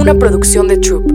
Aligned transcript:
una 0.00 0.14
producción 0.14 0.66
de 0.66 0.78
Troop. 0.78 1.12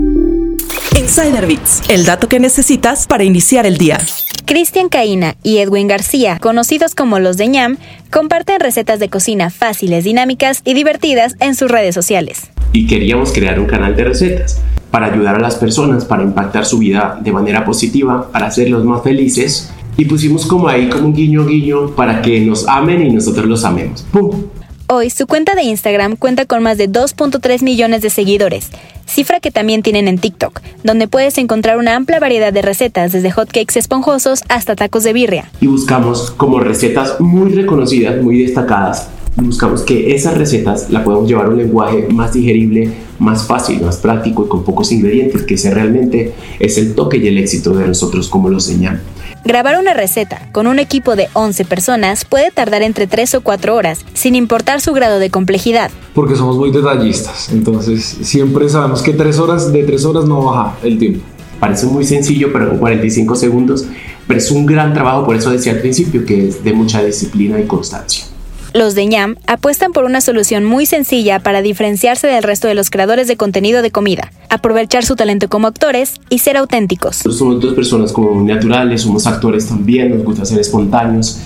Insider 0.96 1.48
Bits, 1.48 1.82
el 1.90 2.06
dato 2.06 2.30
que 2.30 2.40
necesitas 2.40 3.08
para 3.08 3.24
iniciar 3.24 3.66
el 3.66 3.78
día. 3.78 3.98
Cristian 4.46 4.90
Caína 4.90 5.36
y 5.42 5.58
Edwin 5.58 5.88
García, 5.88 6.38
conocidos 6.40 6.94
como 6.94 7.18
los 7.18 7.36
de 7.36 7.48
ñam, 7.48 7.78
comparten 8.12 8.60
recetas 8.60 9.00
de 9.00 9.10
cocina 9.10 9.50
fáciles, 9.50 10.04
dinámicas 10.04 10.62
y 10.66 10.76
divertidas 10.76 11.36
en 11.40 11.56
sus 11.56 11.72
redes 11.72 11.96
sociales. 11.96 12.52
Y 12.74 12.86
queríamos 12.86 13.34
crear 13.34 13.60
un 13.60 13.66
canal 13.66 13.96
de 13.96 14.04
recetas 14.04 14.62
para 14.92 15.08
ayudar 15.08 15.36
a 15.36 15.40
las 15.40 15.56
personas, 15.56 16.06
para 16.06 16.22
impactar 16.22 16.66
su 16.66 16.78
vida 16.78 17.20
de 17.20 17.32
manera 17.32 17.66
positiva, 17.66 18.32
para 18.32 18.48
hacerlos 18.48 18.86
más 18.86 19.02
felices. 19.02 19.72
Y 19.98 20.06
pusimos 20.06 20.46
como 20.46 20.68
ahí 20.68 20.90
como 20.90 21.08
un 21.08 21.14
guiño 21.16 21.44
guiño 21.46 21.96
para 21.96 22.22
que 22.22 22.40
nos 22.42 22.68
amen 22.68 23.02
y 23.02 23.10
nosotros 23.10 23.48
los 23.48 23.66
amemos. 23.66 24.06
¡Pum! 24.12 24.44
Hoy 24.88 25.10
su 25.10 25.26
cuenta 25.26 25.56
de 25.56 25.64
Instagram 25.64 26.16
cuenta 26.16 26.46
con 26.46 26.62
más 26.62 26.78
de 26.78 26.88
2.3 26.88 27.64
millones 27.64 28.04
de 28.04 28.12
seguidores, 28.12 28.70
cifra 29.08 29.40
que 29.40 29.50
también 29.50 29.82
tienen 29.82 30.08
en 30.08 30.20
TikTok, 30.20 30.62
donde 30.84 31.08
puedes 31.08 31.40
encontrar 31.40 31.80
una 31.80 31.96
amplia 31.96 32.20
variedad 32.20 32.54
de 32.54 32.62
recetas 32.62 33.12
desde 33.12 33.32
hotcakes 33.32 33.80
esponjosos 33.80 34.44
hasta 34.48 34.76
tacos 34.76 35.04
de 35.04 35.14
birria. 35.14 35.50
Y 35.60 35.66
buscamos 35.66 36.30
como 36.30 36.60
recetas 36.60 37.20
muy 37.20 37.52
reconocidas, 37.54 38.22
muy 38.22 38.44
destacadas. 38.44 39.10
Buscamos 39.38 39.82
que 39.82 40.16
esas 40.16 40.38
recetas 40.38 40.90
la 40.90 41.04
podemos 41.04 41.28
llevar 41.28 41.48
a 41.48 41.50
un 41.50 41.58
lenguaje 41.58 42.08
más 42.10 42.32
digerible, 42.32 42.94
más 43.20 43.46
fácil, 43.46 43.82
más 43.82 43.98
práctico 43.98 44.46
y 44.46 44.48
con 44.48 44.64
pocos 44.64 44.94
ingredientes, 44.94 45.44
que 45.44 45.56
ese 45.56 45.72
realmente 45.72 46.34
es 46.58 46.78
el 46.78 46.96
toque 46.96 47.18
y 47.18 47.28
el 47.28 47.38
éxito 47.38 47.74
de 47.74 47.86
nosotros 47.86 48.30
como 48.30 48.50
lo 48.50 48.62
señalan. 48.62 49.02
Grabar 49.44 49.78
una 49.78 49.94
receta 49.94 50.50
con 50.54 50.68
un 50.68 50.80
equipo 50.80 51.18
de 51.18 51.28
11 51.34 51.66
personas 51.66 52.24
puede 52.24 52.50
tardar 52.50 52.82
entre 52.82 53.08
3 53.08 53.36
o 53.36 53.42
4 53.42 53.76
horas, 53.76 54.06
sin 54.14 54.36
importar 54.36 54.80
su 54.80 54.94
grado 54.94 55.20
de 55.20 55.30
complejidad. 55.30 55.92
Porque 56.14 56.38
somos 56.38 56.56
muy 56.58 56.72
detallistas, 56.72 57.50
entonces 57.52 58.04
siempre 58.22 58.70
sabemos 58.70 59.02
que 59.02 59.12
3 59.12 59.38
horas, 59.40 59.74
de 59.74 59.84
3 59.84 60.06
horas 60.06 60.26
no 60.26 60.46
baja 60.46 60.78
el 60.82 60.98
tiempo. 60.98 61.20
Parece 61.60 61.88
muy 61.88 62.06
sencillo, 62.06 62.54
pero 62.54 62.70
con 62.70 62.78
45 62.80 63.36
segundos, 63.36 63.86
pero 64.28 64.40
es 64.40 64.50
un 64.50 64.66
gran 64.66 64.94
trabajo, 64.94 65.26
por 65.26 65.36
eso 65.36 65.52
decía 65.52 65.74
al 65.74 65.80
principio 65.80 66.26
que 66.26 66.48
es 66.48 66.64
de 66.64 66.72
mucha 66.72 67.04
disciplina 67.04 67.60
y 67.60 67.66
constancia. 67.66 68.26
Los 68.76 68.94
de 68.94 69.06
ñam 69.06 69.38
apuestan 69.48 69.94
por 69.94 70.04
una 70.04 70.20
solución 70.20 70.66
muy 70.66 70.86
sencilla 70.86 71.40
para 71.40 71.62
diferenciarse 71.62 72.28
del 72.28 72.44
resto 72.44 72.68
de 72.68 72.76
los 72.76 72.90
creadores 72.90 73.26
de 73.26 73.38
contenido 73.38 73.82
de 73.82 73.90
comida, 73.90 74.34
aprovechar 74.50 75.06
su 75.06 75.16
talento 75.16 75.48
como 75.48 75.68
actores 75.68 76.16
y 76.30 76.40
ser 76.40 76.58
auténticos. 76.58 77.16
Somos 77.16 77.62
dos 77.62 77.74
personas 77.74 78.12
como 78.12 78.44
naturales, 78.44 79.04
somos 79.04 79.26
actores 79.28 79.66
también, 79.66 80.10
nos 80.10 80.26
gusta 80.26 80.44
ser 80.44 80.60
espontáneos. 80.60 81.40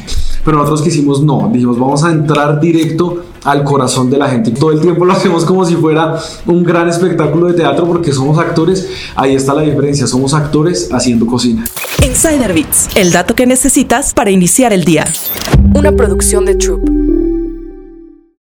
Pero 0.44 0.58
nosotros 0.58 0.82
quisimos 0.82 1.22
no, 1.22 1.48
dijimos 1.54 1.78
vamos 1.78 2.04
a 2.04 2.12
entrar 2.12 2.60
directo 2.60 3.22
al 3.44 3.64
corazón 3.64 4.10
de 4.10 4.18
la 4.18 4.28
gente. 4.28 4.50
Todo 4.50 4.72
el 4.72 4.82
tiempo 4.82 5.06
lo 5.06 5.14
hacemos 5.14 5.46
como 5.46 5.64
si 5.66 5.76
fuera 5.76 6.16
un 6.48 6.64
gran 6.64 6.90
espectáculo 6.90 7.46
de 7.46 7.54
teatro 7.54 7.86
porque 7.86 8.12
somos 8.12 8.40
actores. 8.40 8.90
Ahí 9.16 9.36
está 9.36 9.54
la 9.54 9.62
diferencia, 9.62 10.08
somos 10.08 10.34
actores 10.34 10.90
haciendo 10.92 11.28
cocina. 11.28 11.64
Insider 12.04 12.54
Bits, 12.54 12.90
el 12.96 13.12
dato 13.12 13.36
que 13.36 13.46
necesitas 13.46 14.16
para 14.16 14.32
iniciar 14.32 14.74
el 14.74 14.84
día. 14.84 15.06
Una 15.76 15.92
producción 15.92 16.46
de 16.46 16.56
Troop. 16.56 16.99